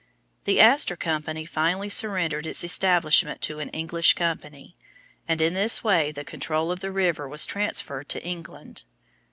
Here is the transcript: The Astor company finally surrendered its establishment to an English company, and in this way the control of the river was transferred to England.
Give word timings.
The 0.45 0.59
Astor 0.59 0.95
company 0.95 1.45
finally 1.45 1.87
surrendered 1.87 2.47
its 2.47 2.63
establishment 2.63 3.39
to 3.41 3.59
an 3.59 3.69
English 3.69 4.15
company, 4.15 4.73
and 5.27 5.39
in 5.39 5.53
this 5.53 5.83
way 5.83 6.11
the 6.11 6.23
control 6.25 6.71
of 6.71 6.79
the 6.79 6.91
river 6.91 7.27
was 7.29 7.45
transferred 7.45 8.09
to 8.09 8.23
England. 8.25 8.81